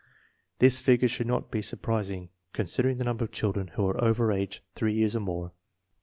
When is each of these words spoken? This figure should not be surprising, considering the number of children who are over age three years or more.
This 0.57 0.79
figure 0.79 1.07
should 1.07 1.27
not 1.27 1.51
be 1.51 1.61
surprising, 1.61 2.29
considering 2.53 2.97
the 2.97 3.03
number 3.03 3.23
of 3.23 3.31
children 3.31 3.67
who 3.67 3.85
are 3.85 4.03
over 4.03 4.31
age 4.31 4.63
three 4.73 4.95
years 4.95 5.15
or 5.15 5.19
more. 5.19 5.51